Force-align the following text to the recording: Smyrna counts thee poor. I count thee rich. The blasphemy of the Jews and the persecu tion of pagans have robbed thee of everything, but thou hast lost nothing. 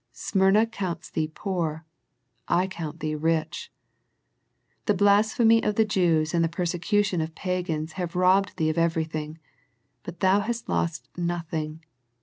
Smyrna 0.13 0.65
counts 0.65 1.11
thee 1.11 1.27
poor. 1.27 1.85
I 2.47 2.65
count 2.65 3.01
thee 3.01 3.13
rich. 3.13 3.71
The 4.87 4.95
blasphemy 4.95 5.61
of 5.61 5.75
the 5.75 5.85
Jews 5.85 6.33
and 6.33 6.43
the 6.43 6.49
persecu 6.49 7.05
tion 7.05 7.21
of 7.21 7.35
pagans 7.35 7.91
have 8.01 8.15
robbed 8.15 8.57
thee 8.57 8.71
of 8.71 8.79
everything, 8.79 9.37
but 10.01 10.19
thou 10.19 10.39
hast 10.39 10.67
lost 10.67 11.07
nothing. 11.17 11.83